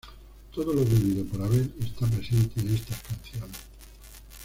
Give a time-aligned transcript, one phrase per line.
[0.51, 3.59] Todo lo vivido por Abel está presente en estas canciones.